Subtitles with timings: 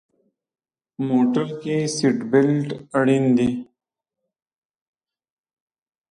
[1.07, 2.67] موټر کې سیټ بیلټ
[2.99, 3.49] اړین دی.